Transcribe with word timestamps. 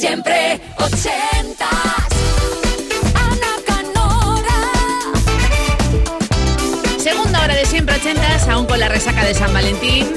Siempre 0.00 0.58
ochentas. 0.78 1.68
Ana 3.14 3.52
Canora. 3.66 4.58
Segunda 6.98 7.42
hora 7.42 7.54
de 7.54 7.66
siempre 7.66 7.96
ochentas, 7.96 8.48
aún 8.48 8.64
con 8.64 8.80
la 8.80 8.88
resaca 8.88 9.26
de 9.26 9.34
San 9.34 9.52
Valentín. 9.52 10.08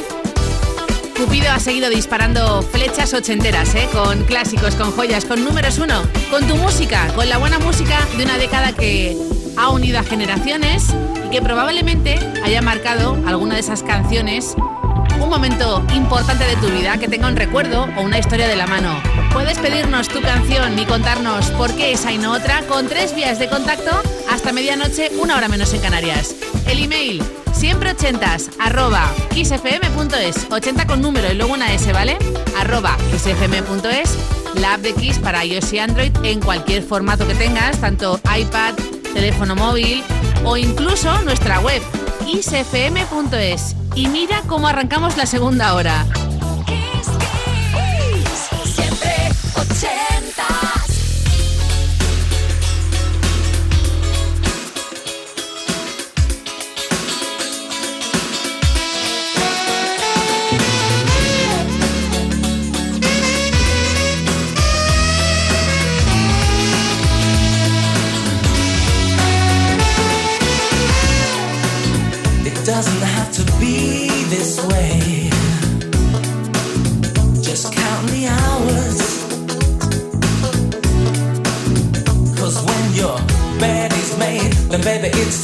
Cupido 1.17 1.51
ha 1.51 1.59
seguido 1.59 1.89
disparando 1.89 2.61
flechas 2.61 3.13
ochenteras, 3.13 3.75
¿eh? 3.75 3.89
con 3.91 4.23
clásicos, 4.23 4.75
con 4.75 4.93
joyas, 4.93 5.25
con 5.25 5.43
números 5.43 5.77
uno, 5.79 6.01
con 6.31 6.47
tu 6.47 6.55
música, 6.55 7.09
con 7.13 7.27
la 7.27 7.37
buena 7.37 7.59
música 7.59 7.99
de 8.15 8.23
una 8.23 8.37
década 8.37 8.71
que 8.71 9.17
ha 9.57 9.67
unido 9.67 9.99
a 9.99 10.03
generaciones 10.03 10.95
y 11.25 11.29
que 11.29 11.41
probablemente 11.41 12.17
haya 12.45 12.61
marcado 12.61 13.21
alguna 13.27 13.55
de 13.55 13.59
esas 13.59 13.83
canciones 13.83 14.55
momento 15.33 15.83
importante 15.95 16.43
de 16.43 16.55
tu 16.57 16.67
vida 16.67 16.99
que 16.99 17.07
tenga 17.07 17.27
un 17.27 17.35
recuerdo 17.35 17.89
o 17.97 18.01
una 18.01 18.19
historia 18.19 18.47
de 18.47 18.55
la 18.55 18.67
mano. 18.67 19.01
Puedes 19.31 19.57
pedirnos 19.57 20.07
tu 20.07 20.21
canción 20.21 20.77
y 20.77 20.85
contarnos 20.85 21.47
por 21.51 21.73
qué 21.73 21.93
esa 21.93 22.11
y 22.11 22.19
no 22.19 22.33
otra 22.33 22.61
con 22.67 22.87
tres 22.87 23.15
vías 23.15 23.39
de 23.39 23.49
contacto 23.49 23.89
hasta 24.29 24.53
medianoche, 24.53 25.09
una 25.19 25.35
hora 25.35 25.47
menos 25.47 25.73
en 25.73 25.81
Canarias. 25.81 26.35
El 26.67 26.83
email 26.83 27.23
siempre 27.51 27.93
ochentas 27.93 28.51
arroba 28.59 29.09
kissfm.es 29.33 30.51
80 30.51 30.85
con 30.85 31.01
número 31.01 31.31
y 31.31 31.35
luego 31.35 31.53
una 31.53 31.73
S, 31.73 31.91
¿vale? 31.91 32.19
arroba 32.59 32.95
kissfm.es 33.11 34.15
la 34.61 34.75
app 34.75 34.81
de 34.81 34.93
Kiss 34.93 35.17
para 35.17 35.43
iOS 35.43 35.73
y 35.73 35.79
Android 35.79 36.11
en 36.21 36.41
cualquier 36.41 36.83
formato 36.83 37.27
que 37.27 37.33
tengas, 37.33 37.81
tanto 37.81 38.19
iPad, 38.37 38.75
teléfono 39.15 39.55
móvil 39.55 40.03
o 40.45 40.57
incluso 40.57 41.19
nuestra 41.23 41.59
web 41.61 41.81
kissfm.es. 42.25 43.75
Y 43.95 44.07
mira 44.07 44.41
cómo 44.47 44.67
arrancamos 44.67 45.17
la 45.17 45.25
segunda 45.25 45.73
hora. 45.75 46.05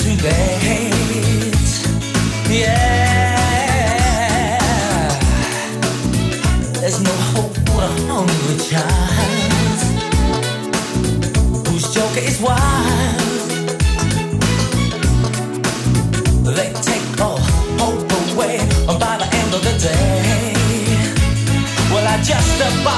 Too 0.09 0.23
late. 0.23 1.69
Yeah. 2.49 3.37
There's 6.73 6.99
no 7.01 7.11
hope 7.33 7.55
for 7.67 7.81
a 7.83 7.91
hungry 8.07 8.57
child 8.69 9.79
whose 11.67 11.85
joker 11.93 12.23
is 12.29 12.41
wild. 12.41 13.19
They 16.57 16.69
take 16.81 17.21
all 17.21 17.39
hope 17.77 18.11
away 18.33 18.57
by 18.87 19.13
the 19.21 19.27
end 19.41 19.53
of 19.53 19.61
the 19.67 19.75
day. 19.77 20.53
Well, 21.91 22.07
I 22.07 22.17
just 22.23 22.61
about 22.61 22.88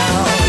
down. 0.00 0.39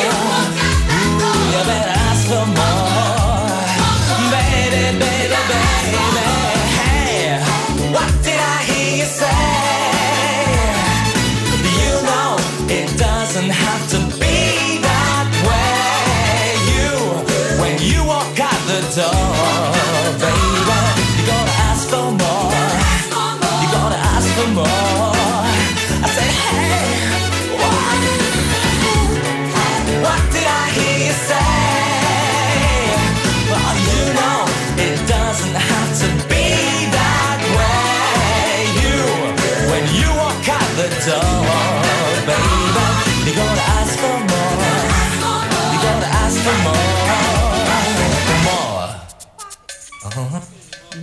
You 0.00 1.64
better 1.66 1.94
ask 2.06 2.26
for 2.28 2.46
more, 2.46 2.87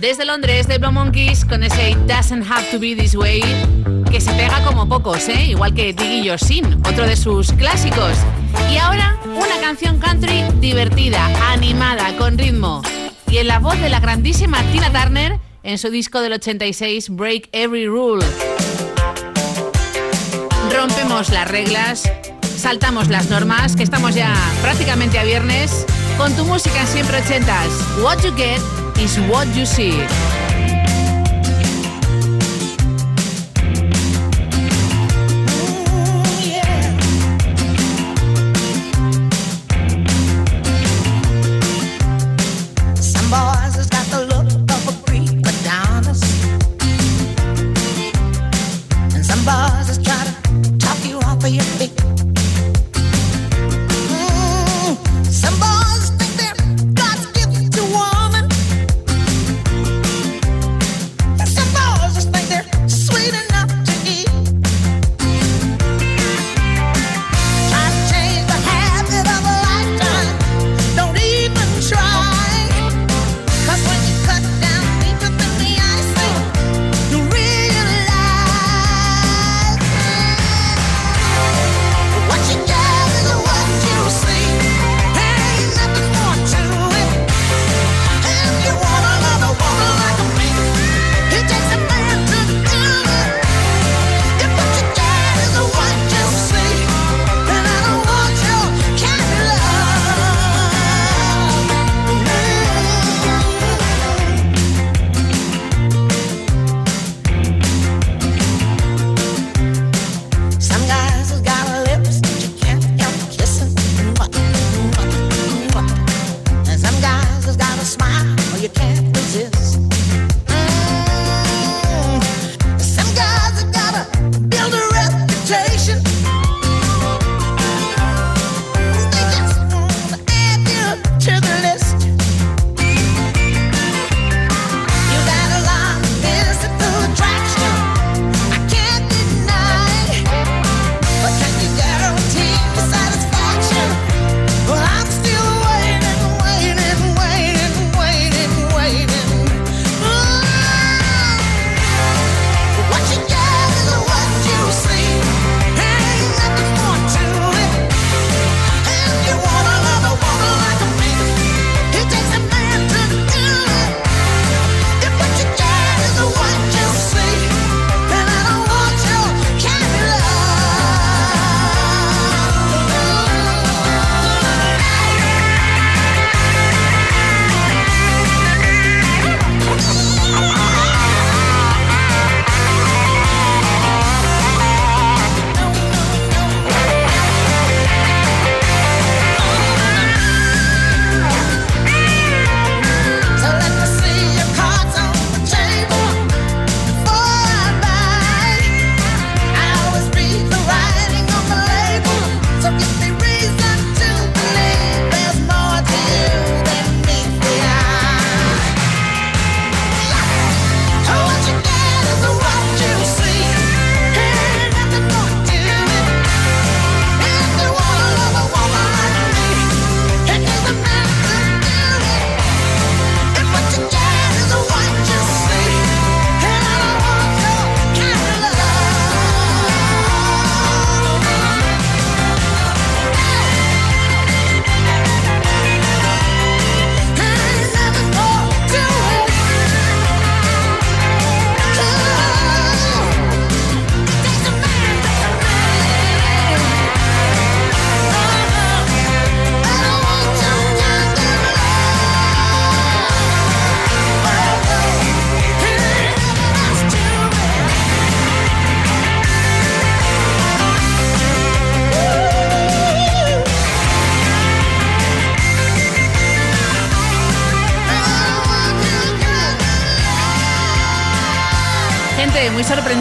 Desde 0.00 0.24
Londres, 0.24 0.68
de 0.68 0.78
Blow 0.78 0.92
Monkeys, 0.92 1.44
con 1.44 1.62
ese 1.62 1.90
It 1.90 1.98
Doesn't 2.06 2.48
Have 2.50 2.70
to 2.70 2.78
Be 2.78 2.94
This 2.94 3.14
Way, 3.14 3.42
que 4.10 4.20
se 4.20 4.30
pega 4.34 4.62
como 4.62 4.88
pocos, 4.88 5.28
¿eh? 5.28 5.46
igual 5.46 5.74
que 5.74 5.92
Diggy 5.92 6.22
Yosin, 6.22 6.74
otro 6.86 7.06
de 7.06 7.16
sus 7.16 7.52
clásicos. 7.52 8.12
Y 8.70 8.76
ahora, 8.76 9.18
una 9.24 9.58
canción 9.60 9.98
country 9.98 10.44
divertida, 10.60 11.26
animada, 11.50 12.16
con 12.16 12.38
ritmo. 12.38 12.82
Y 13.28 13.38
en 13.38 13.48
la 13.48 13.58
voz 13.58 13.80
de 13.80 13.88
la 13.88 14.00
grandísima 14.00 14.62
Tina 14.70 14.92
Turner 14.92 15.40
en 15.62 15.78
su 15.78 15.90
disco 15.90 16.20
del 16.20 16.34
86, 16.34 17.10
Break 17.10 17.48
Every 17.52 17.88
Rule. 17.88 18.24
Rompemos 20.72 21.30
las 21.30 21.48
reglas, 21.48 22.10
saltamos 22.56 23.08
las 23.08 23.28
normas, 23.28 23.76
que 23.76 23.82
estamos 23.82 24.14
ya 24.14 24.34
prácticamente 24.62 25.18
a 25.18 25.24
viernes, 25.24 25.86
con 26.16 26.32
tu 26.34 26.44
música 26.44 26.86
siempre 26.86 27.18
ochentas. 27.18 27.68
What 28.02 28.22
you 28.22 28.34
get 28.36 28.60
is 29.00 29.18
what 29.28 29.46
you 29.54 29.66
see. 29.66 30.45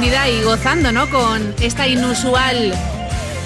Y 0.06 0.44
gozando, 0.44 0.92
¿no? 0.92 1.10
Con 1.10 1.56
esta 1.60 1.88
inusual 1.88 2.74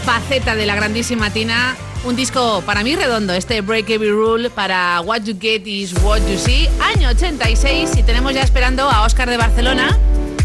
faceta 0.04 0.56
de 0.56 0.66
la 0.66 0.76
grandísima 0.76 1.30
Tina. 1.30 1.78
Un 2.04 2.18
disco 2.18 2.62
para 2.66 2.84
mí 2.84 2.98
redondo, 2.98 3.34
este 3.34 3.62
Break 3.62 3.90
Every 3.90 4.12
Rule 4.12 4.50
para 4.50 5.00
What 5.00 5.22
You 5.22 5.38
Get 5.40 5.66
is 5.66 5.94
What 6.04 6.20
You 6.30 6.38
See, 6.38 6.68
año 6.96 7.10
86 7.10 7.92
y 7.98 8.04
tenemos 8.04 8.34
ya 8.34 8.42
esperando 8.42 8.90
a 8.90 9.04
Oscar 9.06 9.30
de 9.30 9.38
Barcelona 9.38 9.98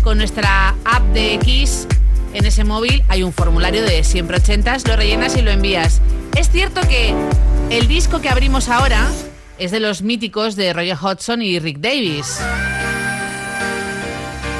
con 0.04 0.18
nuestra 0.18 0.76
app 0.84 1.02
de 1.14 1.34
X. 1.34 1.88
En 2.32 2.46
ese 2.46 2.62
móvil 2.62 3.02
hay 3.08 3.24
un 3.24 3.32
formulario 3.32 3.82
de 3.82 4.04
siempre 4.04 4.36
ochentas, 4.36 4.86
lo 4.86 4.94
rellenas 4.94 5.36
y 5.36 5.42
lo 5.42 5.50
envías. 5.50 6.00
Es 6.36 6.48
cierto 6.48 6.80
que 6.82 7.12
el 7.70 7.88
disco 7.88 8.20
que 8.20 8.28
abrimos 8.28 8.68
ahora 8.68 9.04
es 9.58 9.72
de 9.72 9.80
los 9.80 10.02
míticos 10.02 10.54
de 10.54 10.72
Roger 10.72 10.96
Hodgson 10.96 11.42
y 11.42 11.58
Rick 11.58 11.78
Davis. 11.78 12.38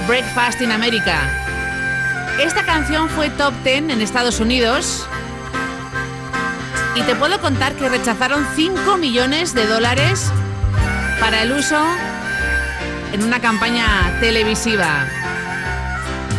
Breakfast 0.09 0.61
in 0.61 0.73
America. 0.73 1.44
Esta 2.39 2.65
canción 2.65 3.09
fue 3.09 3.31
top 3.31 3.55
10 3.63 3.91
en 3.91 4.01
Estados 4.01 4.41
Unidos 4.41 5.07
y 6.97 7.03
te 7.03 7.15
puedo 7.15 7.41
contar 7.41 7.75
que 7.75 7.89
rechazaron 7.89 8.47
5 8.57 8.97
millones 8.97 9.55
de 9.55 9.67
dólares 9.67 10.31
para 11.21 11.43
el 11.43 11.53
uso 11.53 11.79
en 13.13 13.23
una 13.23 13.41
campaña 13.41 14.19
televisiva. 14.21 15.07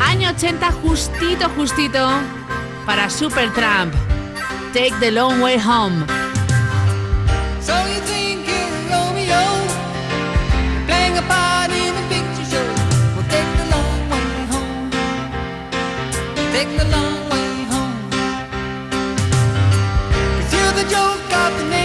Año 0.01 0.29
80 0.31 0.71
justito, 0.83 1.49
justito 1.55 2.09
para 2.85 3.09
Supertramp. 3.09 3.93
Take 4.73 4.93
the 4.99 5.11
long 5.11 5.41
way 5.41 5.57
home. 5.57 6.05
Take 16.55 16.77
the 16.77 16.85
long 16.85 17.19
way 17.31 17.51
home. 17.71 18.09
'Cause 20.35 20.53
you're 20.55 20.75
the 20.81 20.87
joke 20.95 21.31
of 21.43 21.51
the 21.59 21.65
neighborhood. 21.65 21.84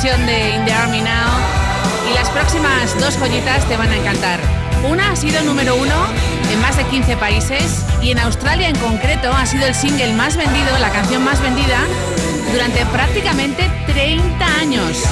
versión 0.00 0.26
de 0.26 0.54
In 0.54 0.64
the 0.64 0.72
Army 0.72 1.00
Now. 1.00 1.28
Y 2.08 2.14
las 2.14 2.30
próximas 2.30 2.96
dos 3.00 3.16
joyitas 3.16 3.66
te 3.66 3.76
van 3.76 3.90
a 3.90 3.96
encantar. 3.96 4.38
Una 4.88 5.10
ha 5.10 5.16
sido 5.16 5.42
número 5.42 5.74
uno 5.74 6.06
en 6.52 6.60
más 6.60 6.76
de 6.76 6.84
15 6.84 7.16
países 7.16 7.84
y 8.00 8.12
en 8.12 8.20
Australia 8.20 8.68
en 8.68 8.76
concreto 8.76 9.32
ha 9.32 9.44
sido 9.44 9.66
el 9.66 9.74
single 9.74 10.12
más 10.12 10.36
vendido, 10.36 10.78
la 10.78 10.90
canción 10.90 11.24
más 11.24 11.42
vendida 11.42 11.80
durante 12.52 12.86
prácticamente 12.86 13.68
30 13.88 14.60
años. 14.60 15.02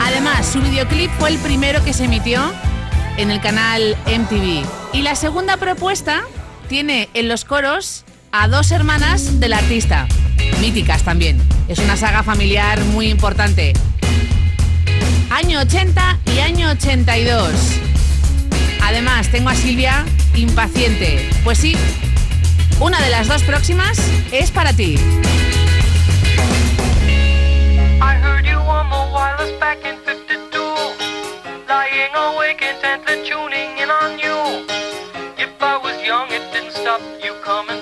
Además, 0.00 0.44
su 0.44 0.60
videoclip 0.60 1.10
fue 1.20 1.28
el 1.28 1.38
primero 1.38 1.84
que 1.84 1.92
se 1.92 2.06
emitió 2.06 2.42
en 3.18 3.30
el 3.30 3.40
canal 3.40 3.96
MTV. 4.06 4.66
Y 4.92 5.02
la 5.02 5.14
segunda 5.14 5.56
propuesta 5.56 6.22
tiene 6.68 7.08
en 7.14 7.28
los 7.28 7.44
coros 7.44 8.04
a 8.32 8.48
dos 8.48 8.72
hermanas 8.72 9.38
del 9.38 9.52
artista, 9.52 10.08
míticas 10.60 11.04
también. 11.04 11.40
Es 11.68 11.78
una 11.78 11.96
saga 11.96 12.24
familiar 12.24 12.80
muy 12.86 13.08
importante 13.08 13.72
año 15.32 15.60
80 15.60 16.18
y 16.26 16.40
año 16.40 16.70
82. 16.70 17.52
Además, 18.82 19.28
tengo 19.30 19.48
a 19.48 19.54
Silvia 19.54 20.04
impaciente. 20.34 21.30
Pues 21.42 21.58
sí, 21.58 21.74
una 22.80 23.00
de 23.00 23.08
las 23.08 23.28
dos 23.28 23.42
próximas 23.42 23.98
es 24.30 24.50
para 24.50 24.72
ti. 24.72 24.98
If 35.38 35.60
I 35.60 35.76
was 35.78 35.96
young, 36.06 36.30
it 36.30 36.42
didn't 36.52 36.72
stop 36.72 37.00
you 37.24 37.34
coming. 37.42 37.81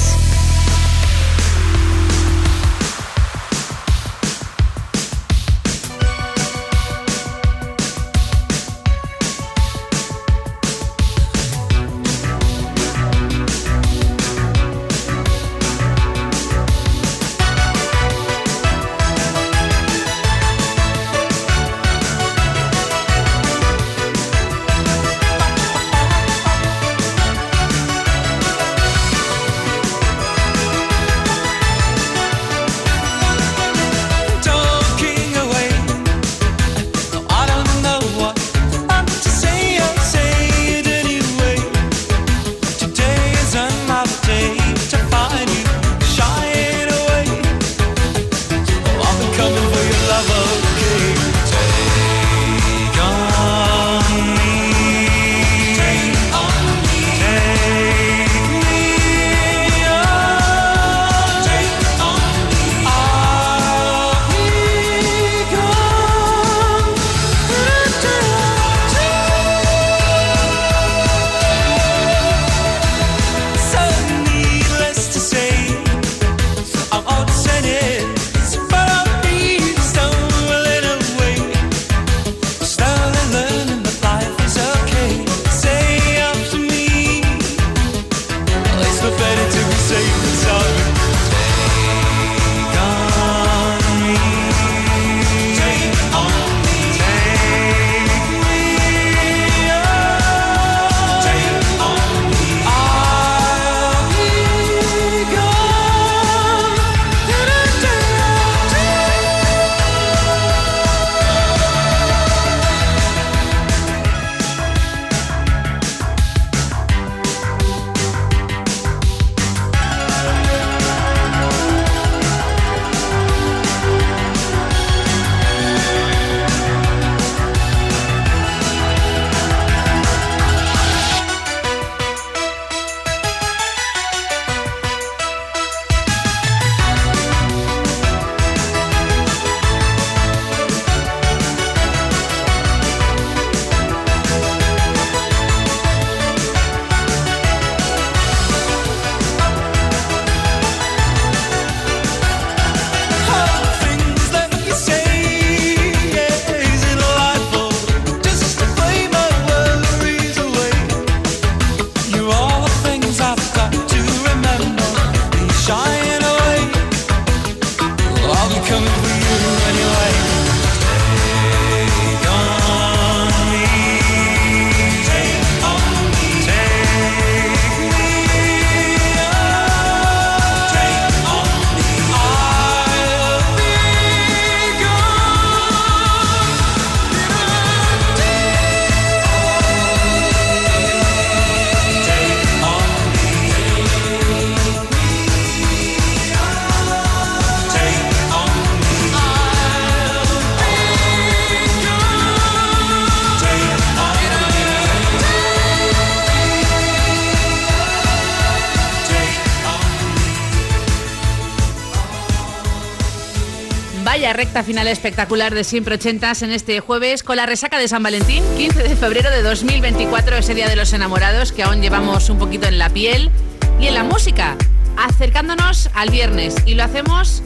Final 214.59 214.87
espectacular 214.87 215.55
de 215.55 215.63
siempre 215.63 215.95
ochentas 215.95 216.41
en 216.41 216.51
este 216.51 216.81
jueves 216.81 217.23
con 217.23 217.37
la 217.37 217.45
resaca 217.45 217.79
de 217.79 217.87
San 217.87 218.03
Valentín, 218.03 218.43
15 218.57 218.83
de 218.83 218.95
febrero 218.95 219.31
de 219.31 219.41
2024, 219.41 220.35
ese 220.35 220.53
día 220.53 220.67
de 220.67 220.75
los 220.75 220.93
enamorados 220.93 221.51
que 221.51 221.63
aún 221.63 221.81
llevamos 221.81 222.29
un 222.29 222.37
poquito 222.37 222.67
en 222.67 222.77
la 222.77 222.89
piel 222.89 223.31
y 223.79 223.87
en 223.87 223.95
la 223.95 224.03
música, 224.03 224.57
acercándonos 224.97 225.89
al 225.95 226.11
viernes 226.11 226.55
y 226.65 226.75
lo 226.75 226.83
hacemos 226.83 227.41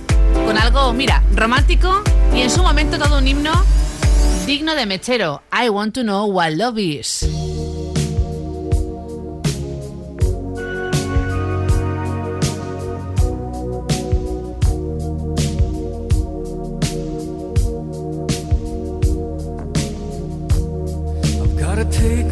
con 0.45 0.57
algo, 0.57 0.91
mira, 0.93 1.23
romántico 1.33 2.03
y 2.35 2.41
en 2.41 2.49
su 2.49 2.63
momento 2.63 2.97
todo 2.97 3.19
un 3.19 3.27
himno 3.27 3.53
digno 4.45 4.75
de 4.75 4.85
mechero. 4.85 5.41
I 5.53 5.69
want 5.69 5.93
to 5.93 6.01
know 6.01 6.25
what 6.25 6.51
love 6.51 6.77
is. 6.77 7.23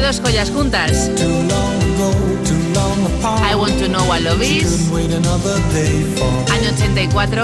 ¿Qué 0.00 0.06
dos 0.06 0.20
joyas 0.22 0.50
juntas? 0.50 1.10
I 3.50 3.54
Want 3.54 3.78
to 3.80 3.86
Know 3.86 4.02
What 4.08 4.20
Love 4.20 4.42
Is, 4.42 4.88
año 6.50 6.70
84, 6.74 7.42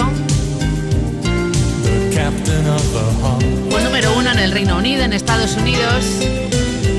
the 1.83 2.15
captain 2.15 2.67
of 2.67 2.83
her 2.95 3.13
heart. 3.21 3.45
fue 3.71 3.85
número 3.85 4.17
uno 4.17 4.31
en 4.31 4.39
el 4.39 4.53
Reino 4.53 4.79
Unido, 4.79 5.03
en 5.03 5.13
Estados 5.13 5.55
Unidos. 5.55 6.07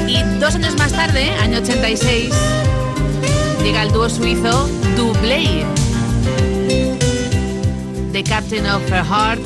Y 0.08 0.22
dos 0.40 0.54
años 0.54 0.78
más 0.78 0.92
tarde, 0.92 1.32
año 1.42 1.58
86, 1.58 2.30
llega 3.64 3.82
el 3.82 3.92
dúo 3.92 4.12
suizo 4.12 4.70
Dublé, 4.96 5.66
The 8.14 8.24
Captain 8.24 8.68
of 8.68 8.84
Her 8.92 9.04
Heart. 9.04 9.42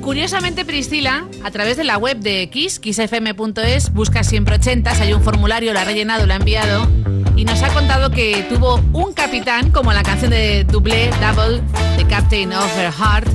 Curiosamente, 0.00 0.51
Priscila, 0.72 1.26
a 1.44 1.50
través 1.50 1.76
de 1.76 1.84
la 1.84 1.98
web 1.98 2.16
de 2.20 2.48
Kiss, 2.48 2.78
kissfm.es, 2.78 3.92
busca 3.92 4.24
siempre 4.24 4.54
80, 4.54 4.90
hay 4.90 5.12
un 5.12 5.22
formulario, 5.22 5.74
lo 5.74 5.78
ha 5.78 5.84
rellenado, 5.84 6.24
lo 6.24 6.32
ha 6.32 6.36
enviado 6.36 6.88
y 7.36 7.44
nos 7.44 7.62
ha 7.62 7.68
contado 7.74 8.10
que 8.10 8.46
tuvo 8.48 8.80
un 8.94 9.12
capitán, 9.12 9.70
como 9.70 9.92
la 9.92 10.02
canción 10.02 10.30
de 10.30 10.64
Double, 10.64 11.10
Double, 11.20 11.60
The 11.98 12.06
Captain 12.06 12.54
of 12.54 12.74
Her 12.78 12.90
Heart, 12.90 13.28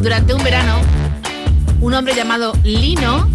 durante 0.00 0.34
un 0.34 0.44
verano, 0.44 0.78
un 1.80 1.94
hombre 1.94 2.14
llamado 2.14 2.52
Lino, 2.62 3.28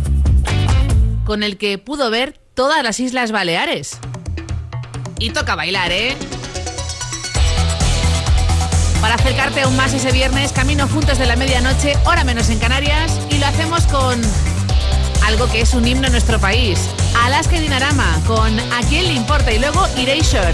con 1.25 1.43
el 1.43 1.57
que 1.57 1.77
pudo 1.77 2.09
ver 2.09 2.39
todas 2.53 2.81
las 2.81 3.01
Islas 3.01 3.33
Baleares. 3.33 3.99
Y 5.19 5.31
toca 5.31 5.55
bailar, 5.55 5.91
¿eh? 5.91 6.15
Para 9.03 9.15
acercarte 9.15 9.63
aún 9.63 9.75
más 9.75 9.93
ese 9.93 10.13
viernes, 10.13 10.53
camino 10.53 10.87
juntos 10.87 11.17
de 11.17 11.25
la 11.25 11.35
medianoche, 11.35 11.97
hora 12.05 12.23
menos 12.23 12.49
en 12.49 12.57
Canarias, 12.59 13.19
lo 13.43 13.49
hacemos 13.49 13.83
con 13.87 14.21
algo 15.25 15.51
que 15.51 15.59
es 15.59 15.73
un 15.73 15.85
himno 15.85 16.05
en 16.05 16.13
nuestro 16.13 16.39
país. 16.39 16.79
Alaska 17.25 17.59
Dinarama, 17.59 18.21
con 18.25 18.57
A 18.57 18.81
quién 18.87 19.05
le 19.07 19.13
importa, 19.15 19.51
y 19.51 19.59
luego 19.59 19.85
Erasure. 19.97 20.53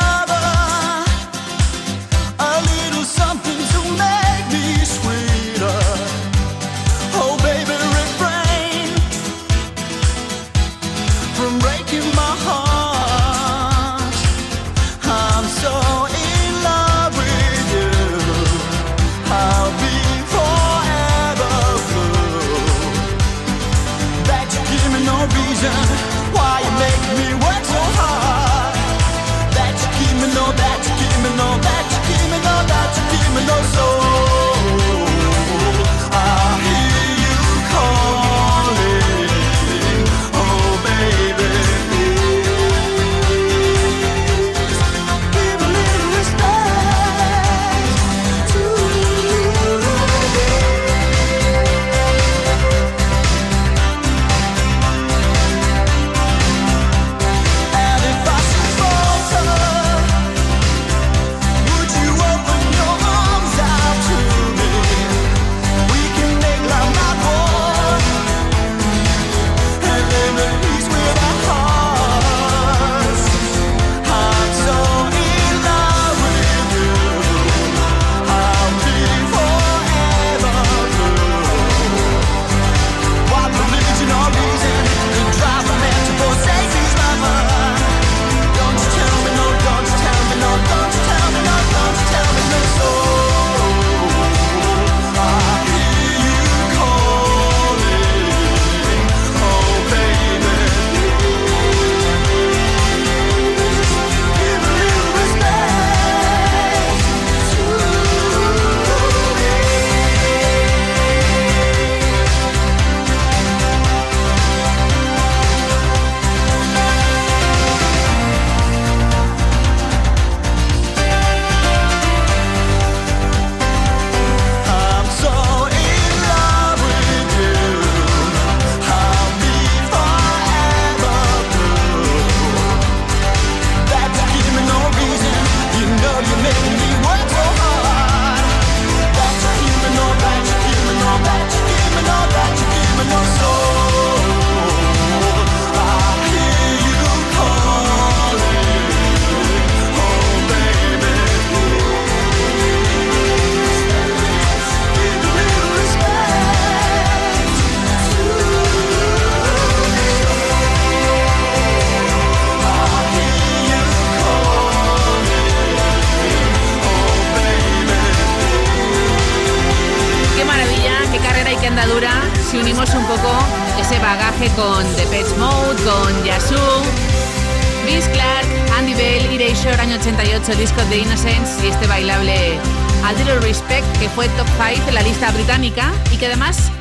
británica 185.41 185.91
y 186.11 186.17
que 186.17 186.27
además 186.27 186.71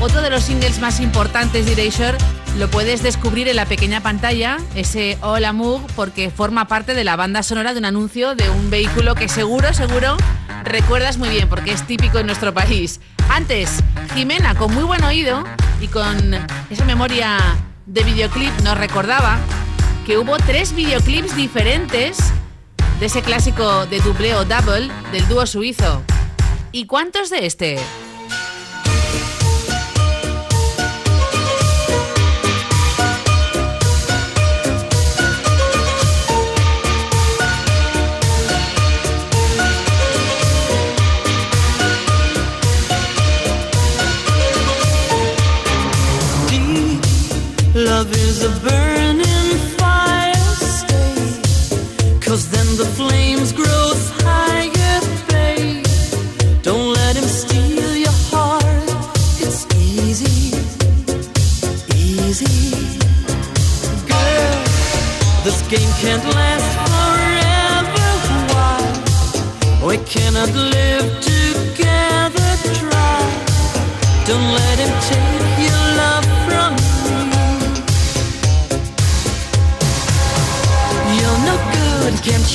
otro 0.00 0.20
de 0.20 0.28
los 0.28 0.42
singles 0.42 0.80
más 0.80 0.98
importantes 0.98 1.66
de 1.66 1.80
Erasure 1.80 2.18
lo 2.58 2.68
puedes 2.68 3.00
descubrir 3.00 3.46
en 3.46 3.54
la 3.54 3.64
pequeña 3.64 4.02
pantalla, 4.02 4.56
ese 4.74 5.16
Hola 5.20 5.52
Moog, 5.52 5.86
porque 5.94 6.30
forma 6.30 6.66
parte 6.66 6.94
de 6.94 7.04
la 7.04 7.14
banda 7.14 7.44
sonora 7.44 7.74
de 7.74 7.78
un 7.78 7.84
anuncio 7.84 8.34
de 8.34 8.50
un 8.50 8.70
vehículo 8.70 9.14
que 9.14 9.28
seguro, 9.28 9.72
seguro 9.72 10.16
recuerdas 10.64 11.16
muy 11.16 11.28
bien 11.28 11.48
porque 11.48 11.70
es 11.70 11.86
típico 11.86 12.18
en 12.18 12.26
nuestro 12.26 12.52
país. 12.52 13.00
Antes, 13.28 13.70
Jimena 14.14 14.56
con 14.56 14.74
muy 14.74 14.82
buen 14.82 15.04
oído 15.04 15.44
y 15.80 15.86
con 15.86 16.34
esa 16.68 16.84
memoria 16.86 17.38
de 17.86 18.02
videoclip 18.02 18.50
nos 18.64 18.76
recordaba 18.76 19.38
que 20.04 20.18
hubo 20.18 20.38
tres 20.38 20.74
videoclips 20.74 21.36
diferentes 21.36 22.18
de 22.98 23.06
ese 23.06 23.22
clásico 23.22 23.86
de 23.86 24.00
dubleo 24.00 24.44
double 24.44 24.90
del 25.12 25.28
dúo 25.28 25.46
suizo 25.46 26.02
¿Y 26.76 26.84
cuántos 26.84 27.30
de 27.30 27.46
este? 27.46 27.78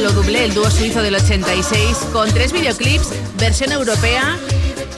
lo 0.00 0.12
doblé, 0.12 0.44
el 0.44 0.54
dúo 0.54 0.70
suizo 0.70 1.02
del 1.02 1.16
86, 1.16 1.96
con 2.12 2.30
tres 2.30 2.52
videoclips, 2.52 3.08
versión 3.38 3.72
europea, 3.72 4.38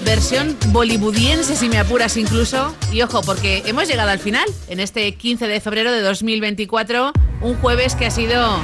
versión 0.04 0.56
bollywoodiense, 0.68 1.56
si 1.56 1.68
me 1.68 1.78
apuras 1.78 2.16
incluso. 2.16 2.74
Y 2.92 3.00
ojo, 3.02 3.22
porque 3.22 3.62
hemos 3.66 3.88
llegado 3.88 4.10
al 4.10 4.18
final, 4.18 4.44
en 4.68 4.80
este 4.80 5.14
15 5.14 5.46
de 5.46 5.60
febrero 5.60 5.92
de 5.92 6.02
2024, 6.02 7.12
un 7.40 7.56
jueves 7.56 7.94
que 7.94 8.06
ha 8.06 8.10
sido 8.10 8.58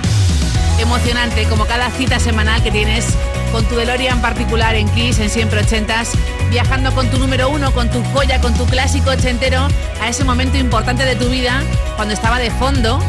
emocionante, 0.78 1.44
como 1.44 1.64
cada 1.64 1.90
cita 1.90 2.20
semanal 2.20 2.62
que 2.62 2.70
tienes 2.70 3.06
con 3.50 3.64
tu 3.64 3.76
DeLorean 3.76 4.20
particular 4.20 4.74
en 4.74 4.88
Kiss, 4.90 5.18
en 5.20 5.30
Siempre 5.30 5.60
Ochentas, 5.60 6.12
viajando 6.50 6.92
con 6.94 7.08
tu 7.10 7.18
número 7.18 7.48
uno, 7.48 7.72
con 7.72 7.90
tu 7.90 8.02
joya, 8.12 8.40
con 8.40 8.52
tu 8.54 8.66
clásico 8.66 9.10
ochentero, 9.10 9.68
a 10.02 10.08
ese 10.08 10.24
momento 10.24 10.58
importante 10.58 11.04
de 11.04 11.16
tu 11.16 11.30
vida, 11.30 11.62
cuando 11.96 12.12
estaba 12.12 12.38
de 12.38 12.50
fondo 12.50 13.00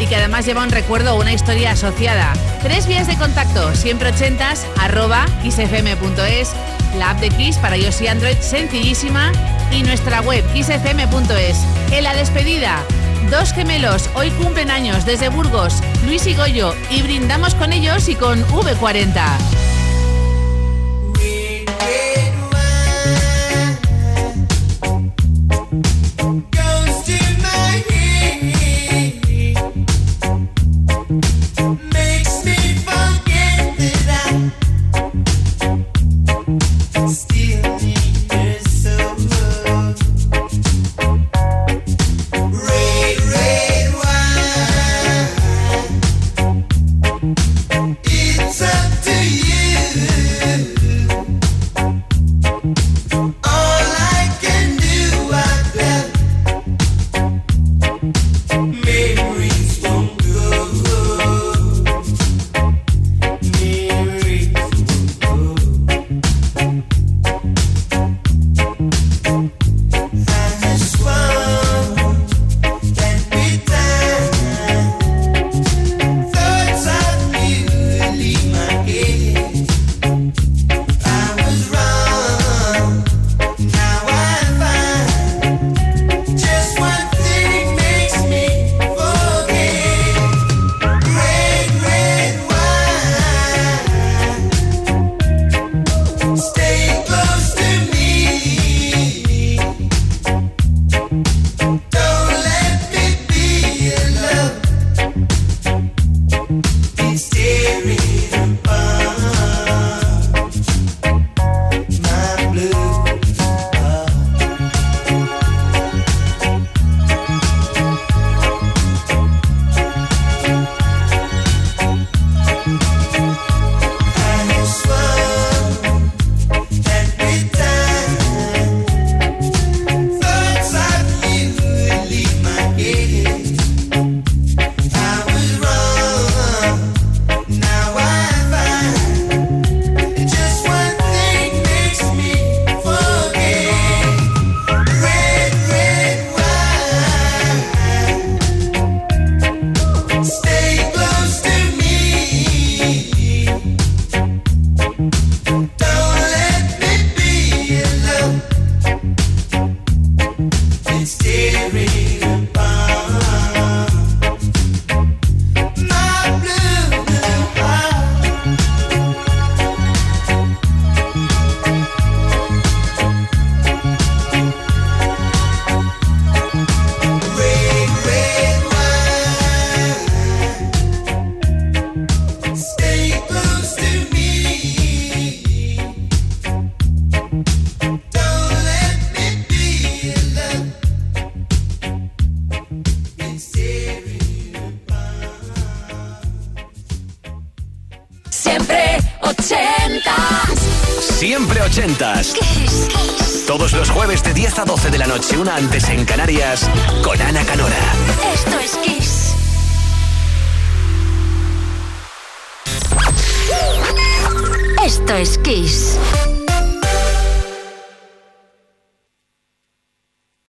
y 0.00 0.06
que 0.06 0.16
además 0.16 0.46
lleva 0.46 0.62
un 0.62 0.70
recuerdo 0.70 1.14
o 1.14 1.20
una 1.20 1.32
historia 1.32 1.72
asociada. 1.72 2.32
Tres 2.62 2.86
vías 2.86 3.06
de 3.06 3.16
contacto, 3.16 3.74
siempre 3.74 4.10
ochentas, 4.10 4.66
arroba 4.80 5.26
kissfm.es, 5.42 6.52
la 6.96 7.10
app 7.10 7.20
de 7.20 7.30
Kiss 7.30 7.56
para 7.58 7.76
iOS 7.76 8.00
y 8.02 8.08
Android 8.08 8.36
sencillísima 8.40 9.32
y 9.70 9.82
nuestra 9.82 10.20
web 10.22 10.44
kissfm.es. 10.52 11.58
En 11.90 12.04
la 12.04 12.14
despedida, 12.14 12.78
dos 13.30 13.52
gemelos 13.52 14.08
hoy 14.14 14.30
cumplen 14.32 14.70
años 14.70 15.04
desde 15.04 15.28
Burgos, 15.28 15.74
Luis 16.06 16.26
y 16.26 16.34
Goyo 16.34 16.74
y 16.90 17.02
brindamos 17.02 17.54
con 17.54 17.72
ellos 17.72 18.08
y 18.08 18.14
con 18.14 18.44
V40. 18.46 19.57